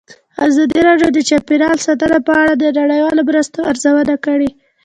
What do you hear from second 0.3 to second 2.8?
ازادي راډیو د چاپیریال ساتنه په اړه د